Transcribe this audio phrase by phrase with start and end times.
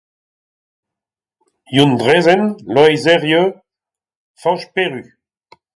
[1.75, 3.45] Youenn Drezen, Loeiz Herrieu,
[4.41, 5.03] Fañch Peru.